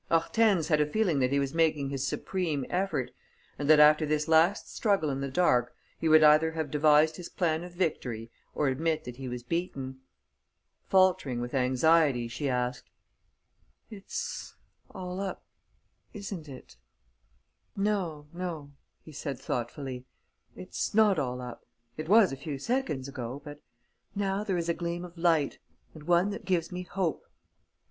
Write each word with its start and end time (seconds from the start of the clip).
Hortense 0.09 0.69
had 0.69 0.81
a 0.81 0.85
feeling 0.91 1.19
that 1.19 1.29
he 1.31 1.37
was 1.37 1.53
making 1.53 1.91
his 1.91 2.07
supreme 2.07 2.65
effort 2.71 3.11
and 3.59 3.69
that, 3.69 3.79
after 3.79 4.03
this 4.03 4.27
last 4.27 4.67
struggle 4.73 5.11
in 5.11 5.21
the 5.21 5.29
dark, 5.29 5.75
he 5.99 6.09
would 6.09 6.23
either 6.23 6.53
have 6.53 6.71
devised 6.71 7.17
his 7.17 7.29
plan 7.29 7.63
of 7.63 7.73
victory 7.75 8.31
or 8.55 8.67
admit 8.67 9.03
that 9.03 9.17
he 9.17 9.27
was 9.27 9.43
beaten. 9.43 9.99
Faltering 10.89 11.39
with 11.39 11.53
anxiety, 11.53 12.27
she 12.27 12.49
asked: 12.49 12.89
"It's 13.91 14.55
all 14.89 15.19
up, 15.19 15.43
isn't 16.13 16.49
it?" 16.49 16.77
"No, 17.77 18.27
no," 18.33 18.71
he 19.03 19.11
said, 19.11 19.39
thoughtfully, 19.39 20.07
"it's 20.55 20.95
not 20.95 21.19
all 21.19 21.41
up. 21.41 21.63
It 21.95 22.09
was, 22.09 22.31
a 22.31 22.35
few 22.37 22.57
seconds 22.57 23.07
ago. 23.07 23.39
But 23.45 23.61
now 24.15 24.43
there 24.43 24.57
is 24.57 24.67
a 24.67 24.73
gleam 24.73 25.05
of 25.05 25.15
light... 25.15 25.59
and 25.93 26.07
one 26.07 26.31
that 26.31 26.43
gives 26.43 26.71
me 26.71 26.81
hope." 26.81 27.27